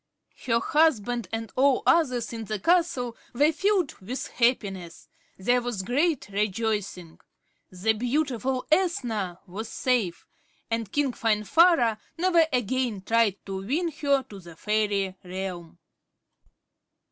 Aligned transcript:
Her 0.47 0.59
husband 0.59 1.27
and 1.31 1.51
all 1.55 1.83
others 1.85 2.33
in 2.33 2.45
the 2.45 2.57
castle 2.59 3.15
were 3.33 3.51
filled 3.51 3.93
with 3.99 4.29
happiness. 4.29 5.07
There 5.37 5.61
was 5.61 5.83
great 5.83 6.27
rejoicing. 6.29 7.19
The 7.69 7.93
beautiful 7.93 8.65
Ethna 8.71 9.39
was 9.45 9.69
safe, 9.69 10.25
and 10.71 10.91
King 10.91 11.13
Finvarra 11.13 11.99
never 12.17 12.47
again 12.51 13.03
tried 13.03 13.45
to 13.45 13.61
win 13.63 13.91
her 13.91 14.23
to 14.23 14.39
the 14.39 14.55
fairy 14.55 15.15
realm. 15.23 15.77